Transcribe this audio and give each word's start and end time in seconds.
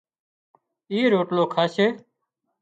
اِي 0.91 0.99
روٽلو 1.11 1.43
کاشي 1.53 1.87